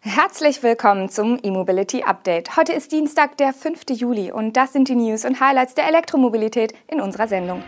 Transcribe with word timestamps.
Herzlich 0.00 0.62
willkommen 0.62 1.08
zum 1.08 1.40
E-Mobility 1.42 2.04
Update. 2.04 2.56
Heute 2.56 2.72
ist 2.72 2.92
Dienstag, 2.92 3.36
der 3.36 3.52
5. 3.52 3.80
Juli 3.90 4.30
und 4.30 4.56
das 4.56 4.72
sind 4.72 4.86
die 4.86 4.94
News 4.94 5.24
und 5.24 5.40
Highlights 5.40 5.74
der 5.74 5.88
Elektromobilität 5.88 6.72
in 6.86 7.00
unserer 7.00 7.26
Sendung. 7.26 7.64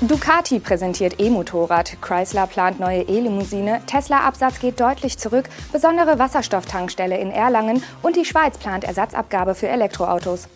Ducati 0.00 0.58
präsentiert 0.58 1.20
E-Motorrad, 1.20 1.96
Chrysler 2.02 2.48
plant 2.48 2.80
neue 2.80 3.02
E-Limousine, 3.02 3.82
Tesla-Absatz 3.86 4.58
geht 4.58 4.80
deutlich 4.80 5.16
zurück, 5.16 5.48
besondere 5.70 6.18
Wasserstofftankstelle 6.18 7.16
in 7.16 7.30
Erlangen 7.30 7.84
und 8.02 8.16
die 8.16 8.24
Schweiz 8.24 8.58
plant 8.58 8.82
Ersatzabgabe 8.82 9.54
für 9.54 9.68
Elektroautos. 9.68 10.48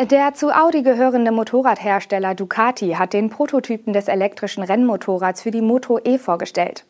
Der 0.00 0.32
zu 0.32 0.52
Audi 0.52 0.84
gehörende 0.84 1.32
Motorradhersteller 1.32 2.36
Ducati 2.36 2.92
hat 2.92 3.12
den 3.12 3.30
Prototypen 3.30 3.92
des 3.92 4.06
elektrischen 4.06 4.62
Rennmotorrads 4.62 5.42
für 5.42 5.50
die 5.50 5.60
Moto 5.60 5.98
E 6.04 6.18
vorgestellt. 6.18 6.84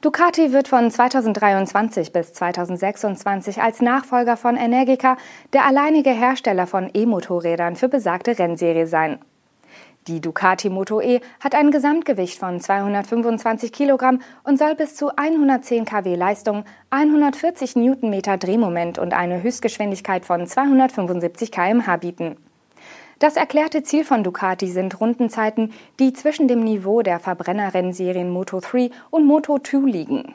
Ducati 0.00 0.50
wird 0.50 0.66
von 0.66 0.90
2023 0.90 2.12
bis 2.12 2.32
2026 2.32 3.60
als 3.60 3.82
Nachfolger 3.82 4.38
von 4.38 4.56
Energica 4.56 5.18
der 5.52 5.66
alleinige 5.66 6.12
Hersteller 6.12 6.66
von 6.66 6.88
E-Motorrädern 6.94 7.76
für 7.76 7.88
besagte 7.88 8.38
Rennserie 8.38 8.86
sein. 8.86 9.18
Die 10.06 10.20
Ducati 10.20 10.68
Moto 10.68 11.00
E 11.00 11.20
hat 11.40 11.54
ein 11.54 11.70
Gesamtgewicht 11.70 12.38
von 12.38 12.60
225 12.60 13.72
Kilogramm 13.72 14.20
und 14.42 14.58
soll 14.58 14.74
bis 14.74 14.96
zu 14.96 15.16
110 15.16 15.86
kW 15.86 16.14
Leistung, 16.14 16.64
140 16.90 17.74
Newtonmeter 17.74 18.36
Drehmoment 18.36 18.98
und 18.98 19.14
eine 19.14 19.42
Höchstgeschwindigkeit 19.42 20.26
von 20.26 20.46
275 20.46 21.50
km/h 21.50 21.96
bieten. 21.96 22.36
Das 23.18 23.36
erklärte 23.36 23.82
Ziel 23.82 24.04
von 24.04 24.22
Ducati 24.22 24.68
sind 24.68 25.00
Rundenzeiten, 25.00 25.72
die 25.98 26.12
zwischen 26.12 26.48
dem 26.48 26.64
Niveau 26.64 27.00
der 27.00 27.18
Verbrennerrennserien 27.18 28.28
Moto 28.28 28.60
3 28.60 28.90
und 29.08 29.24
Moto 29.24 29.58
2 29.58 29.90
liegen. 29.90 30.34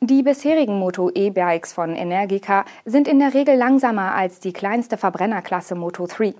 Die 0.00 0.24
bisherigen 0.24 0.76
Moto 0.80 1.08
E-Bikes 1.14 1.72
von 1.72 1.94
Energica 1.94 2.64
sind 2.84 3.06
in 3.06 3.20
der 3.20 3.34
Regel 3.34 3.56
langsamer 3.56 4.16
als 4.16 4.40
die 4.40 4.52
kleinste 4.52 4.96
Verbrennerklasse 4.96 5.76
Moto 5.76 6.08
3. 6.08 6.34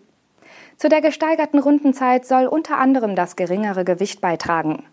Zu 0.76 0.88
der 0.88 1.00
gesteigerten 1.00 1.58
Rundenzeit 1.58 2.26
soll 2.26 2.46
unter 2.46 2.78
anderem 2.78 3.14
das 3.14 3.36
geringere 3.36 3.84
Gewicht 3.84 4.20
beitragen. 4.20 4.84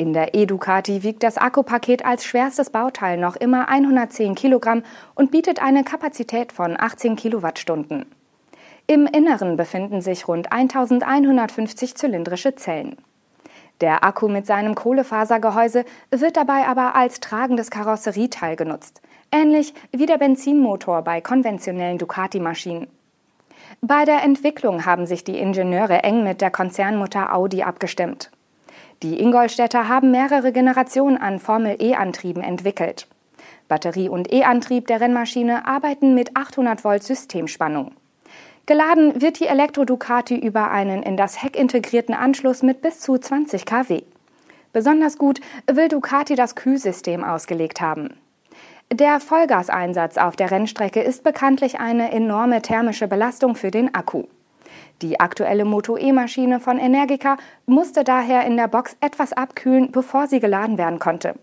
In 0.00 0.14
der 0.14 0.34
E-Ducati 0.34 1.02
wiegt 1.02 1.22
das 1.22 1.36
Akkupaket 1.36 2.06
als 2.06 2.24
schwerstes 2.24 2.70
Bauteil 2.70 3.18
noch 3.18 3.36
immer 3.36 3.68
110 3.68 4.34
Kilogramm 4.34 4.82
und 5.14 5.30
bietet 5.30 5.60
eine 5.60 5.84
Kapazität 5.84 6.52
von 6.52 6.74
18 6.80 7.16
Kilowattstunden. 7.16 8.06
Im 8.86 9.06
Inneren 9.06 9.56
befinden 9.56 10.00
sich 10.00 10.26
rund 10.26 10.52
1150 10.52 11.96
zylindrische 11.96 12.54
Zellen. 12.54 12.96
Der 13.80 14.02
Akku 14.02 14.28
mit 14.28 14.46
seinem 14.46 14.74
Kohlefasergehäuse 14.74 15.84
wird 16.10 16.36
dabei 16.36 16.66
aber 16.66 16.94
als 16.96 17.20
tragendes 17.20 17.70
Karosserieteil 17.70 18.56
genutzt, 18.56 19.00
ähnlich 19.30 19.74
wie 19.92 20.06
der 20.06 20.18
Benzinmotor 20.18 21.02
bei 21.02 21.20
konventionellen 21.20 21.98
Ducati-Maschinen. 21.98 22.88
Bei 23.80 24.04
der 24.04 24.22
Entwicklung 24.22 24.84
haben 24.84 25.06
sich 25.06 25.24
die 25.24 25.38
Ingenieure 25.38 26.02
eng 26.04 26.24
mit 26.24 26.40
der 26.40 26.50
Konzernmutter 26.50 27.34
Audi 27.34 27.62
abgestimmt. 27.62 28.30
Die 29.02 29.20
Ingolstädter 29.20 29.88
haben 29.88 30.10
mehrere 30.10 30.52
Generationen 30.52 31.16
an 31.16 31.38
Formel-E-Antrieben 31.38 32.42
entwickelt. 32.42 33.06
Batterie- 33.68 34.10
und 34.10 34.30
E-Antrieb 34.32 34.86
der 34.88 35.00
Rennmaschine 35.00 35.66
arbeiten 35.66 36.14
mit 36.14 36.36
800 36.36 36.84
Volt 36.84 37.02
Systemspannung. 37.02 37.92
Geladen 38.66 39.22
wird 39.22 39.40
die 39.40 39.46
Elektro 39.46 39.84
Ducati 39.84 40.36
über 40.36 40.70
einen 40.70 41.02
in 41.02 41.16
das 41.16 41.42
Heck 41.42 41.56
integrierten 41.56 42.14
Anschluss 42.14 42.62
mit 42.62 42.82
bis 42.82 43.00
zu 43.00 43.16
20 43.16 43.64
kW. 43.64 44.02
Besonders 44.72 45.18
gut 45.18 45.40
will 45.66 45.88
Ducati 45.88 46.34
das 46.34 46.54
Kühlsystem 46.54 47.24
ausgelegt 47.24 47.80
haben. 47.80 48.10
Der 48.92 49.20
Vollgaseinsatz 49.20 50.18
auf 50.18 50.34
der 50.34 50.50
Rennstrecke 50.50 51.00
ist 51.00 51.22
bekanntlich 51.22 51.78
eine 51.78 52.10
enorme 52.10 52.60
thermische 52.60 53.06
Belastung 53.06 53.54
für 53.54 53.70
den 53.70 53.94
Akku. 53.94 54.24
Die 55.00 55.20
aktuelle 55.20 55.64
Moto 55.64 55.96
E-Maschine 55.96 56.58
von 56.58 56.76
Energica 56.76 57.36
musste 57.66 58.02
daher 58.02 58.44
in 58.44 58.56
der 58.56 58.66
Box 58.66 58.96
etwas 59.00 59.32
abkühlen, 59.32 59.92
bevor 59.92 60.26
sie 60.26 60.40
geladen 60.40 60.76
werden 60.76 60.98
konnte. 60.98 61.36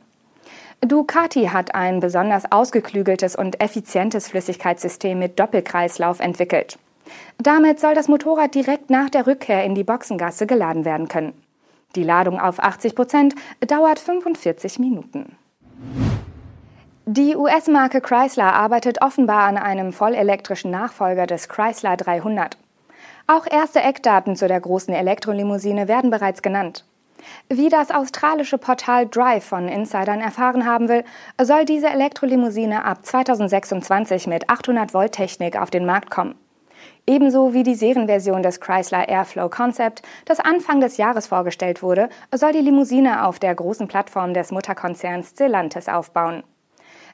Ducati 0.81 1.45
hat 1.45 1.73
ein 1.73 2.01
besonders 2.01 2.51
ausgeklügeltes 2.51 3.37
und 3.37 3.61
effizientes 3.61 4.27
Flüssigkeitssystem 4.27 5.17
mit 5.17 5.39
Doppelkreislauf 5.39 6.19
entwickelt. 6.19 6.77
Damit 7.37 7.79
soll 7.79 7.95
das 7.95 8.09
Motorrad 8.09 8.53
direkt 8.55 8.89
nach 8.89 9.09
der 9.09 9.25
Rückkehr 9.25 9.63
in 9.63 9.73
die 9.73 9.85
Boxengasse 9.85 10.47
geladen 10.47 10.83
werden 10.83 11.07
können. 11.07 11.33
Die 11.95 12.03
Ladung 12.03 12.39
auf 12.39 12.59
80 12.59 12.93
Prozent 12.93 13.35
dauert 13.65 13.99
45 13.99 14.79
Minuten. 14.79 15.37
Die 17.09 17.37
US-Marke 17.37 18.01
Chrysler 18.01 18.51
arbeitet 18.51 19.01
offenbar 19.01 19.43
an 19.43 19.55
einem 19.55 19.93
vollelektrischen 19.93 20.71
Nachfolger 20.71 21.25
des 21.25 21.47
Chrysler 21.47 21.95
300. 21.95 22.57
Auch 23.27 23.47
erste 23.49 23.79
Eckdaten 23.79 24.35
zu 24.35 24.49
der 24.49 24.59
großen 24.59 24.93
Elektrolimousine 24.93 25.87
werden 25.87 26.09
bereits 26.09 26.41
genannt. 26.41 26.83
Wie 27.47 27.69
das 27.69 27.91
australische 27.91 28.57
Portal 28.57 29.07
Drive 29.07 29.45
von 29.45 29.69
Insidern 29.69 30.19
erfahren 30.19 30.65
haben 30.65 30.89
will, 30.89 31.05
soll 31.41 31.63
diese 31.63 31.87
Elektrolimousine 31.87 32.83
ab 32.83 33.05
2026 33.05 34.27
mit 34.27 34.49
800 34.49 34.93
Volt 34.93 35.13
Technik 35.13 35.57
auf 35.57 35.69
den 35.69 35.85
Markt 35.85 36.09
kommen. 36.09 36.35
Ebenso 37.05 37.53
wie 37.53 37.63
die 37.63 37.75
Serienversion 37.75 38.43
des 38.43 38.59
Chrysler 38.59 39.07
Airflow 39.07 39.47
Concept, 39.47 40.01
das 40.25 40.41
Anfang 40.41 40.81
des 40.81 40.97
Jahres 40.97 41.27
vorgestellt 41.27 41.81
wurde, 41.81 42.09
soll 42.35 42.51
die 42.51 42.59
Limousine 42.59 43.25
auf 43.25 43.39
der 43.39 43.55
großen 43.55 43.87
Plattform 43.87 44.33
des 44.33 44.51
Mutterkonzerns 44.51 45.29
Stellantis 45.29 45.87
aufbauen. 45.87 46.43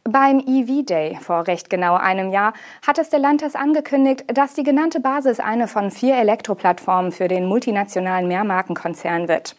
Beim 0.10 0.44
EV 0.46 0.84
Day 0.84 1.18
vor 1.22 1.48
recht 1.48 1.70
genau 1.70 1.96
einem 1.96 2.30
Jahr 2.30 2.52
hat 2.86 3.00
Stellantis 3.06 3.56
angekündigt, 3.56 4.26
dass 4.28 4.54
die 4.54 4.64
genannte 4.64 5.00
Basis 5.00 5.40
eine 5.40 5.70
von 5.70 5.92
vier 5.92 6.16
Elektroplattformen 6.16 7.14
für 7.14 7.30
den 7.30 7.46
multinationalen 7.46 8.28
Mehrmarkenkonzern 8.28 9.30
wird. 9.30 9.56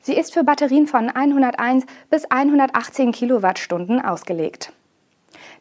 Sie 0.00 0.16
ist 0.16 0.34
für 0.34 0.42
Batterien 0.42 0.88
von 0.88 1.08
101 1.08 1.86
bis 2.10 2.28
118 2.28 3.12
Kilowattstunden 3.12 4.04
ausgelegt. 4.04 4.72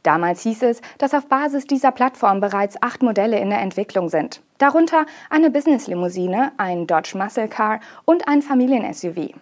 Damals 0.02 0.42
hieß 0.42 0.64
es, 0.64 0.82
dass 0.98 1.14
auf 1.14 1.28
Basis 1.28 1.68
dieser 1.68 1.92
Plattform 1.92 2.40
bereits 2.40 2.82
acht 2.82 3.04
Modelle 3.04 3.38
in 3.38 3.52
der 3.52 3.62
Entwicklung 3.62 4.10
sind. 4.10 4.42
Darunter 4.58 5.06
eine 5.30 5.52
Business-Limousine, 5.52 6.54
ein 6.58 6.88
Dodge 6.88 7.16
Muscle 7.16 7.48
Car 7.48 7.80
und 8.06 8.28
ein 8.28 8.42
Familien-SUV. 8.42 9.36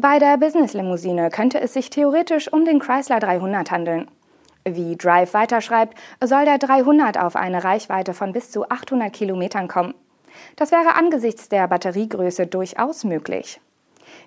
Bei 0.00 0.18
der 0.18 0.36
Business-Limousine 0.36 1.30
könnte 1.30 1.60
es 1.60 1.72
sich 1.72 1.90
theoretisch 1.90 2.52
um 2.52 2.64
den 2.64 2.78
Chrysler 2.78 3.20
300 3.20 3.70
handeln. 3.70 4.10
Wie 4.64 4.96
Drive 4.96 5.32
weiterschreibt, 5.32 5.96
soll 6.22 6.44
der 6.44 6.58
300 6.58 7.18
auf 7.18 7.34
eine 7.36 7.64
Reichweite 7.64 8.12
von 8.12 8.32
bis 8.32 8.50
zu 8.50 8.68
800 8.68 9.12
Kilometern 9.12 9.68
kommen. 9.68 9.94
Das 10.56 10.70
wäre 10.70 10.94
angesichts 10.94 11.48
der 11.48 11.66
Batteriegröße 11.66 12.46
durchaus 12.46 13.04
möglich. 13.04 13.60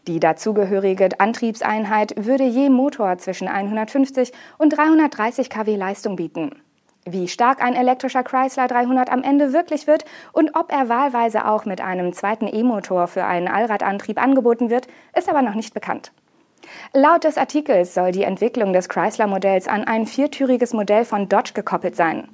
Die 0.07 0.19
dazugehörige 0.19 1.09
Antriebseinheit 1.19 2.13
würde 2.17 2.45
je 2.45 2.69
Motor 2.69 3.17
zwischen 3.17 3.47
150 3.47 4.31
und 4.57 4.69
330 4.71 5.49
kW 5.49 5.75
Leistung 5.75 6.15
bieten. 6.15 6.62
Wie 7.05 7.27
stark 7.27 7.61
ein 7.61 7.75
elektrischer 7.75 8.23
Chrysler 8.23 8.67
300 8.67 9.11
am 9.11 9.23
Ende 9.23 9.51
wirklich 9.51 9.87
wird 9.87 10.05
und 10.31 10.55
ob 10.55 10.71
er 10.71 10.87
wahlweise 10.87 11.45
auch 11.45 11.65
mit 11.65 11.81
einem 11.81 12.13
zweiten 12.13 12.47
E-Motor 12.47 13.07
für 13.07 13.25
einen 13.25 13.49
Allradantrieb 13.49 14.21
angeboten 14.21 14.69
wird, 14.69 14.87
ist 15.17 15.27
aber 15.27 15.41
noch 15.41 15.55
nicht 15.55 15.73
bekannt. 15.73 16.13
Laut 16.93 17.25
des 17.25 17.37
Artikels 17.37 17.93
soll 17.93 18.13
die 18.13 18.23
Entwicklung 18.23 18.71
des 18.71 18.87
Chrysler-Modells 18.87 19.67
an 19.67 19.83
ein 19.83 20.05
viertüriges 20.05 20.73
Modell 20.73 21.03
von 21.03 21.27
Dodge 21.27 21.51
gekoppelt 21.53 21.97
sein. 21.97 22.29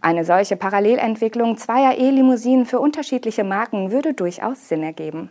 Eine 0.00 0.24
solche 0.24 0.56
Parallelentwicklung 0.56 1.56
zweier 1.56 1.98
E-Limousinen 1.98 2.66
für 2.66 2.78
unterschiedliche 2.78 3.42
Marken 3.42 3.90
würde 3.90 4.14
durchaus 4.14 4.68
Sinn 4.68 4.84
ergeben. 4.84 5.30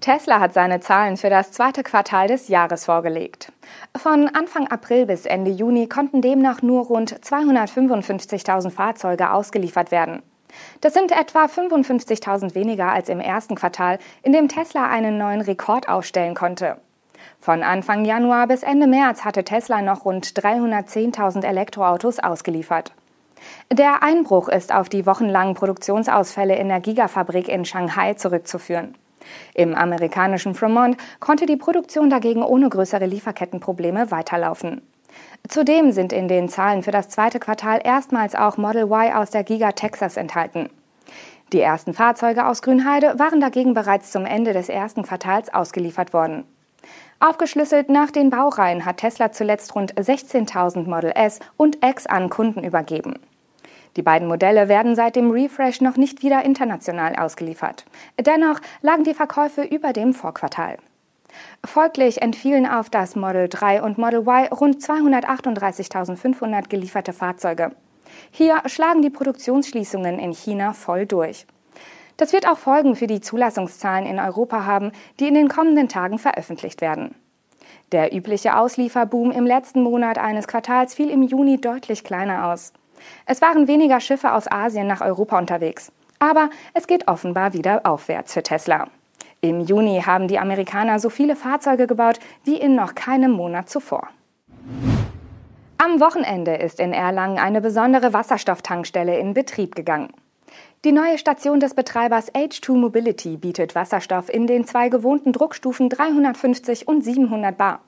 Tesla 0.00 0.40
hat 0.40 0.54
seine 0.54 0.80
Zahlen 0.80 1.18
für 1.18 1.28
das 1.28 1.52
zweite 1.52 1.82
Quartal 1.82 2.26
des 2.26 2.48
Jahres 2.48 2.86
vorgelegt. 2.86 3.52
Von 3.94 4.28
Anfang 4.28 4.66
April 4.68 5.04
bis 5.04 5.26
Ende 5.26 5.50
Juni 5.50 5.88
konnten 5.88 6.22
demnach 6.22 6.62
nur 6.62 6.86
rund 6.86 7.20
255.000 7.20 8.70
Fahrzeuge 8.70 9.30
ausgeliefert 9.30 9.90
werden. 9.90 10.22
Das 10.80 10.94
sind 10.94 11.12
etwa 11.12 11.44
55.000 11.44 12.54
weniger 12.54 12.90
als 12.90 13.10
im 13.10 13.20
ersten 13.20 13.56
Quartal, 13.56 13.98
in 14.22 14.32
dem 14.32 14.48
Tesla 14.48 14.88
einen 14.88 15.18
neuen 15.18 15.42
Rekord 15.42 15.88
aufstellen 15.88 16.34
konnte. 16.34 16.78
Von 17.38 17.62
Anfang 17.62 18.06
Januar 18.06 18.46
bis 18.46 18.62
Ende 18.62 18.86
März 18.86 19.24
hatte 19.24 19.44
Tesla 19.44 19.82
noch 19.82 20.06
rund 20.06 20.26
310.000 20.26 21.44
Elektroautos 21.44 22.18
ausgeliefert. 22.18 22.92
Der 23.70 24.02
Einbruch 24.02 24.48
ist 24.48 24.74
auf 24.74 24.88
die 24.88 25.04
wochenlangen 25.04 25.54
Produktionsausfälle 25.54 26.56
in 26.56 26.68
der 26.68 26.80
Gigafabrik 26.80 27.48
in 27.48 27.64
Shanghai 27.64 28.14
zurückzuführen. 28.14 28.96
Im 29.54 29.74
amerikanischen 29.74 30.54
Fremont 30.54 30.96
konnte 31.18 31.46
die 31.46 31.56
Produktion 31.56 32.10
dagegen 32.10 32.42
ohne 32.42 32.68
größere 32.68 33.06
Lieferkettenprobleme 33.06 34.10
weiterlaufen. 34.10 34.82
Zudem 35.48 35.92
sind 35.92 36.12
in 36.12 36.28
den 36.28 36.48
Zahlen 36.48 36.82
für 36.82 36.90
das 36.90 37.08
zweite 37.08 37.40
Quartal 37.40 37.80
erstmals 37.82 38.34
auch 38.34 38.56
Model 38.56 38.84
Y 38.84 39.12
aus 39.14 39.30
der 39.30 39.44
Giga 39.44 39.72
Texas 39.72 40.16
enthalten. 40.16 40.70
Die 41.52 41.60
ersten 41.60 41.94
Fahrzeuge 41.94 42.46
aus 42.46 42.62
Grünheide 42.62 43.18
waren 43.18 43.40
dagegen 43.40 43.74
bereits 43.74 44.12
zum 44.12 44.24
Ende 44.24 44.52
des 44.52 44.68
ersten 44.68 45.02
Quartals 45.02 45.52
ausgeliefert 45.52 46.12
worden. 46.12 46.44
Aufgeschlüsselt 47.18 47.90
nach 47.90 48.10
den 48.10 48.30
Baureihen 48.30 48.84
hat 48.84 48.98
Tesla 48.98 49.32
zuletzt 49.32 49.74
rund 49.74 49.94
16.000 49.94 50.88
Model 50.88 51.12
S 51.14 51.40
und 51.56 51.84
X 51.84 52.06
an 52.06 52.30
Kunden 52.30 52.64
übergeben. 52.64 53.18
Die 53.96 54.02
beiden 54.02 54.28
Modelle 54.28 54.68
werden 54.68 54.94
seit 54.94 55.16
dem 55.16 55.30
Refresh 55.30 55.80
noch 55.80 55.96
nicht 55.96 56.22
wieder 56.22 56.44
international 56.44 57.16
ausgeliefert. 57.16 57.84
Dennoch 58.18 58.60
lagen 58.82 59.04
die 59.04 59.14
Verkäufe 59.14 59.62
über 59.62 59.92
dem 59.92 60.14
Vorquartal. 60.14 60.78
Folglich 61.64 62.22
entfielen 62.22 62.66
auf 62.66 62.90
das 62.90 63.16
Model 63.16 63.48
3 63.48 63.82
und 63.82 63.98
Model 63.98 64.20
Y 64.20 64.48
rund 64.52 64.82
238.500 64.82 66.68
gelieferte 66.68 67.12
Fahrzeuge. 67.12 67.72
Hier 68.30 68.62
schlagen 68.66 69.02
die 69.02 69.10
Produktionsschließungen 69.10 70.18
in 70.18 70.32
China 70.32 70.72
voll 70.72 71.06
durch. 71.06 71.46
Das 72.16 72.32
wird 72.32 72.46
auch 72.46 72.58
Folgen 72.58 72.96
für 72.96 73.06
die 73.06 73.20
Zulassungszahlen 73.20 74.06
in 74.06 74.18
Europa 74.18 74.66
haben, 74.66 74.92
die 75.18 75.28
in 75.28 75.34
den 75.34 75.48
kommenden 75.48 75.88
Tagen 75.88 76.18
veröffentlicht 76.18 76.80
werden. 76.80 77.14
Der 77.92 78.14
übliche 78.14 78.56
Auslieferboom 78.56 79.30
im 79.30 79.46
letzten 79.46 79.82
Monat 79.82 80.18
eines 80.18 80.46
Quartals 80.46 80.94
fiel 80.94 81.10
im 81.10 81.22
Juni 81.22 81.60
deutlich 81.60 82.04
kleiner 82.04 82.46
aus. 82.46 82.72
Es 83.26 83.40
waren 83.42 83.68
weniger 83.68 84.00
Schiffe 84.00 84.32
aus 84.32 84.50
Asien 84.50 84.86
nach 84.86 85.00
Europa 85.00 85.38
unterwegs. 85.38 85.92
Aber 86.18 86.50
es 86.74 86.86
geht 86.86 87.08
offenbar 87.08 87.54
wieder 87.54 87.80
aufwärts 87.84 88.34
für 88.34 88.42
Tesla. 88.42 88.88
Im 89.40 89.60
Juni 89.60 90.02
haben 90.04 90.28
die 90.28 90.38
Amerikaner 90.38 90.98
so 90.98 91.08
viele 91.08 91.34
Fahrzeuge 91.34 91.86
gebaut 91.86 92.18
wie 92.44 92.56
in 92.56 92.74
noch 92.74 92.94
keinem 92.94 93.32
Monat 93.32 93.70
zuvor. 93.70 94.08
Am 95.78 95.98
Wochenende 95.98 96.56
ist 96.56 96.78
in 96.78 96.92
Erlangen 96.92 97.38
eine 97.38 97.62
besondere 97.62 98.12
Wasserstofftankstelle 98.12 99.18
in 99.18 99.32
Betrieb 99.32 99.74
gegangen. 99.74 100.12
Die 100.84 100.92
neue 100.92 101.16
Station 101.16 101.58
des 101.58 101.74
Betreibers 101.74 102.32
H2 102.34 102.72
Mobility 102.72 103.38
bietet 103.38 103.74
Wasserstoff 103.74 104.28
in 104.28 104.46
den 104.46 104.66
zwei 104.66 104.90
gewohnten 104.90 105.32
Druckstufen 105.32 105.88
350 105.88 106.86
und 106.86 107.02
700 107.02 107.56
bar. 107.56 107.80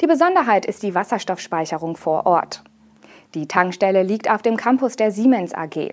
Die 0.00 0.06
Besonderheit 0.06 0.66
ist 0.66 0.82
die 0.82 0.94
Wasserstoffspeicherung 0.94 1.96
vor 1.96 2.26
Ort. 2.26 2.62
Die 3.34 3.46
Tankstelle 3.46 4.02
liegt 4.02 4.28
auf 4.28 4.42
dem 4.42 4.56
Campus 4.56 4.96
der 4.96 5.12
Siemens 5.12 5.54
AG. 5.54 5.92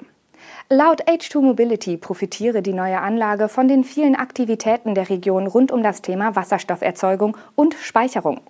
Laut 0.70 1.04
H2 1.08 1.42
Mobility 1.42 1.96
profitiere 1.98 2.64
die 2.64 2.74
neue 2.74 3.00
Anlage 3.00 3.48
von 3.48 3.68
den 3.68 3.84
vielen 3.84 4.16
Aktivitäten 4.16 4.96
der 4.96 5.10
Region 5.10 5.46
rund 5.46 5.72
um 5.72 5.84
das 5.84 6.02
Thema 6.02 6.36
Wasserstofferzeugung 6.36 7.38
und 7.56 7.76
Speicherung. 7.76 8.42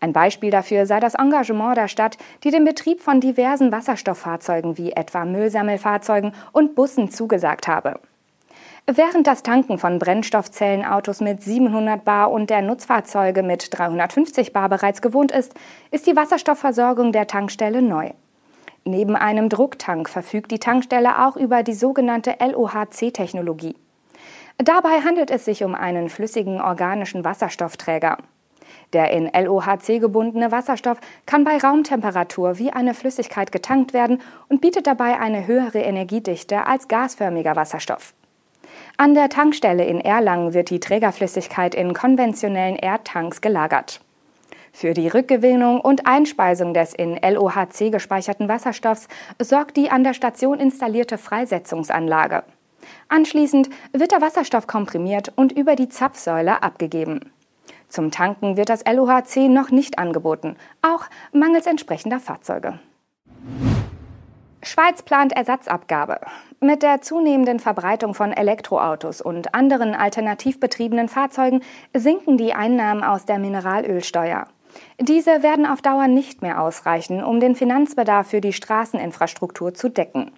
Ein 0.00 0.14
Beispiel 0.14 0.50
dafür 0.50 0.86
sei 0.86 1.00
das 1.00 1.16
Engagement 1.16 1.76
der 1.76 1.88
Stadt, 1.88 2.16
die 2.44 2.50
den 2.50 2.64
Betrieb 2.64 3.00
von 3.00 3.20
diversen 3.20 3.72
Wasserstofffahrzeugen 3.72 4.78
wie 4.78 4.92
etwa 4.92 5.26
Müllsammelfahrzeugen 5.26 6.32
und 6.52 6.74
Bussen 6.74 7.10
zugesagt 7.10 7.68
habe. 7.68 8.00
Während 8.90 9.26
das 9.26 9.42
Tanken 9.42 9.76
von 9.76 9.98
Brennstoffzellenautos 9.98 11.20
mit 11.20 11.42
700 11.42 12.02
Bar 12.06 12.30
und 12.30 12.48
der 12.48 12.62
Nutzfahrzeuge 12.62 13.42
mit 13.42 13.68
350 13.78 14.54
Bar 14.54 14.70
bereits 14.70 15.02
gewohnt 15.02 15.30
ist, 15.30 15.52
ist 15.90 16.06
die 16.06 16.16
Wasserstoffversorgung 16.16 17.12
der 17.12 17.26
Tankstelle 17.26 17.82
neu. 17.82 18.12
Neben 18.84 19.14
einem 19.14 19.50
Drucktank 19.50 20.08
verfügt 20.08 20.50
die 20.50 20.58
Tankstelle 20.58 21.26
auch 21.26 21.36
über 21.36 21.62
die 21.62 21.74
sogenannte 21.74 22.36
LOHC-Technologie. 22.40 23.76
Dabei 24.56 25.02
handelt 25.02 25.30
es 25.30 25.44
sich 25.44 25.64
um 25.64 25.74
einen 25.74 26.08
flüssigen 26.08 26.58
organischen 26.58 27.26
Wasserstoffträger. 27.26 28.16
Der 28.94 29.10
in 29.10 29.30
LOHC 29.30 30.00
gebundene 30.00 30.50
Wasserstoff 30.50 30.96
kann 31.26 31.44
bei 31.44 31.58
Raumtemperatur 31.58 32.58
wie 32.58 32.70
eine 32.70 32.94
Flüssigkeit 32.94 33.52
getankt 33.52 33.92
werden 33.92 34.22
und 34.48 34.62
bietet 34.62 34.86
dabei 34.86 35.20
eine 35.20 35.46
höhere 35.46 35.80
Energiedichte 35.80 36.66
als 36.66 36.88
gasförmiger 36.88 37.54
Wasserstoff. 37.54 38.14
An 38.96 39.14
der 39.14 39.28
Tankstelle 39.28 39.84
in 39.84 40.00
Erlangen 40.00 40.54
wird 40.54 40.70
die 40.70 40.80
Trägerflüssigkeit 40.80 41.74
in 41.74 41.94
konventionellen 41.94 42.76
Erdtanks 42.76 43.40
gelagert. 43.40 44.00
Für 44.72 44.94
die 44.94 45.08
Rückgewinnung 45.08 45.80
und 45.80 46.06
Einspeisung 46.06 46.74
des 46.74 46.94
in 46.94 47.16
LOHC 47.16 47.90
gespeicherten 47.90 48.48
Wasserstoffs 48.48 49.08
sorgt 49.40 49.76
die 49.76 49.90
an 49.90 50.04
der 50.04 50.14
Station 50.14 50.60
installierte 50.60 51.18
Freisetzungsanlage. 51.18 52.44
Anschließend 53.08 53.70
wird 53.92 54.12
der 54.12 54.20
Wasserstoff 54.20 54.66
komprimiert 54.66 55.32
und 55.34 55.52
über 55.52 55.74
die 55.74 55.88
Zapfsäule 55.88 56.62
abgegeben. 56.62 57.32
Zum 57.88 58.10
Tanken 58.10 58.56
wird 58.56 58.68
das 58.68 58.84
LOHC 58.84 59.48
noch 59.48 59.70
nicht 59.70 59.98
angeboten, 59.98 60.56
auch 60.82 61.06
mangels 61.32 61.66
entsprechender 61.66 62.20
Fahrzeuge. 62.20 62.78
Schweiz 64.68 65.00
plant 65.00 65.32
Ersatzabgabe. 65.32 66.20
Mit 66.60 66.82
der 66.82 67.00
zunehmenden 67.00 67.58
Verbreitung 67.58 68.12
von 68.12 68.34
Elektroautos 68.34 69.22
und 69.22 69.54
anderen 69.54 69.94
alternativ 69.94 70.60
betriebenen 70.60 71.08
Fahrzeugen 71.08 71.62
sinken 71.94 72.36
die 72.36 72.52
Einnahmen 72.52 73.02
aus 73.02 73.24
der 73.24 73.38
Mineralölsteuer. 73.38 74.44
Diese 75.00 75.42
werden 75.42 75.64
auf 75.64 75.80
Dauer 75.80 76.06
nicht 76.06 76.42
mehr 76.42 76.60
ausreichen, 76.60 77.24
um 77.24 77.40
den 77.40 77.56
Finanzbedarf 77.56 78.28
für 78.28 78.42
die 78.42 78.52
Straßeninfrastruktur 78.52 79.72
zu 79.72 79.88
decken. 79.88 80.32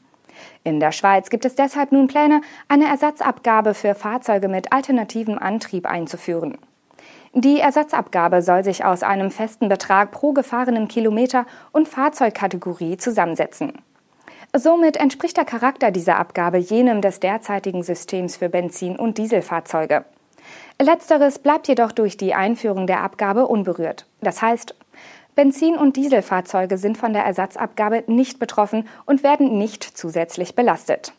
In 0.62 0.78
der 0.78 0.92
Schweiz 0.92 1.28
gibt 1.28 1.44
es 1.44 1.56
deshalb 1.56 1.90
nun 1.90 2.06
Pläne, 2.06 2.40
eine 2.68 2.86
Ersatzabgabe 2.86 3.74
für 3.74 3.96
Fahrzeuge 3.96 4.46
mit 4.46 4.72
alternativem 4.72 5.38
Antrieb 5.38 5.86
einzuführen. 5.86 6.56
Die 7.34 7.58
Ersatzabgabe 7.58 8.42
soll 8.42 8.62
sich 8.62 8.84
aus 8.84 9.02
einem 9.02 9.32
festen 9.32 9.68
Betrag 9.68 10.12
pro 10.12 10.32
gefahrenem 10.32 10.86
Kilometer 10.86 11.46
und 11.72 11.88
Fahrzeugkategorie 11.88 12.96
zusammensetzen. 12.96 13.72
Somit 14.56 14.96
entspricht 14.96 15.36
der 15.36 15.44
Charakter 15.44 15.92
dieser 15.92 16.18
Abgabe 16.18 16.58
jenem 16.58 17.00
des 17.00 17.20
derzeitigen 17.20 17.84
Systems 17.84 18.36
für 18.36 18.48
Benzin- 18.48 18.96
und 18.96 19.16
Dieselfahrzeuge. 19.16 20.04
Letzteres 20.80 21.38
bleibt 21.38 21.68
jedoch 21.68 21.92
durch 21.92 22.16
die 22.16 22.34
Einführung 22.34 22.88
der 22.88 23.02
Abgabe 23.02 23.46
unberührt. 23.46 24.06
Das 24.20 24.42
heißt, 24.42 24.74
Benzin- 25.36 25.76
und 25.76 25.96
Dieselfahrzeuge 25.96 26.78
sind 26.78 26.98
von 26.98 27.12
der 27.12 27.24
Ersatzabgabe 27.24 28.04
nicht 28.08 28.40
betroffen 28.40 28.88
und 29.06 29.22
werden 29.22 29.56
nicht 29.56 29.84
zusätzlich 29.84 30.56
belastet. 30.56 31.12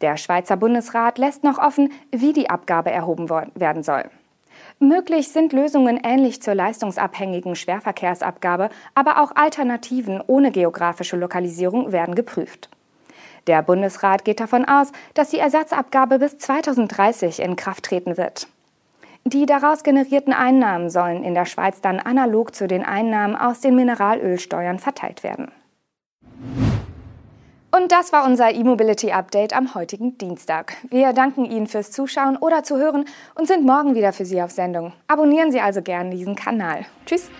Der 0.00 0.16
Schweizer 0.16 0.56
Bundesrat 0.56 1.18
lässt 1.18 1.44
noch 1.44 1.58
offen, 1.58 1.92
wie 2.10 2.32
die 2.32 2.48
Abgabe 2.48 2.90
erhoben 2.90 3.28
werden 3.28 3.82
soll. 3.82 4.10
Möglich 4.78 5.28
sind 5.28 5.52
Lösungen 5.52 6.00
ähnlich 6.02 6.42
zur 6.42 6.54
leistungsabhängigen 6.54 7.54
Schwerverkehrsabgabe, 7.54 8.70
aber 8.94 9.22
auch 9.22 9.36
Alternativen 9.36 10.22
ohne 10.26 10.50
geografische 10.50 11.16
Lokalisierung 11.16 11.92
werden 11.92 12.14
geprüft. 12.14 12.70
Der 13.46 13.62
Bundesrat 13.62 14.24
geht 14.24 14.40
davon 14.40 14.64
aus, 14.64 14.92
dass 15.14 15.30
die 15.30 15.38
Ersatzabgabe 15.38 16.18
bis 16.18 16.38
2030 16.38 17.40
in 17.40 17.56
Kraft 17.56 17.84
treten 17.84 18.16
wird. 18.16 18.48
Die 19.24 19.44
daraus 19.44 19.82
generierten 19.82 20.32
Einnahmen 20.32 20.88
sollen 20.88 21.24
in 21.24 21.34
der 21.34 21.44
Schweiz 21.44 21.80
dann 21.80 22.00
analog 22.00 22.54
zu 22.54 22.66
den 22.66 22.84
Einnahmen 22.84 23.36
aus 23.36 23.60
den 23.60 23.76
Mineralölsteuern 23.76 24.78
verteilt 24.78 25.22
werden. 25.22 25.50
Und 27.72 27.92
das 27.92 28.12
war 28.12 28.26
unser 28.26 28.52
E-Mobility 28.52 29.12
Update 29.12 29.54
am 29.54 29.74
heutigen 29.74 30.18
Dienstag. 30.18 30.76
Wir 30.90 31.12
danken 31.12 31.44
Ihnen 31.44 31.68
fürs 31.68 31.92
Zuschauen 31.92 32.36
oder 32.36 32.64
Zuhören 32.64 33.04
und 33.36 33.46
sind 33.46 33.64
morgen 33.64 33.94
wieder 33.94 34.12
für 34.12 34.24
Sie 34.24 34.42
auf 34.42 34.50
Sendung. 34.50 34.92
Abonnieren 35.06 35.52
Sie 35.52 35.60
also 35.60 35.80
gerne 35.80 36.10
diesen 36.10 36.34
Kanal. 36.34 36.86
Tschüss! 37.06 37.30